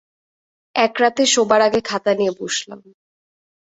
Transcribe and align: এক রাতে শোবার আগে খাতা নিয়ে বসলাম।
এক 0.75 0.93
রাতে 1.01 1.23
শোবার 1.25 1.61
আগে 1.61 1.81
খাতা 1.81 2.11
নিয়ে 2.13 2.33
বসলাম। 2.39 2.79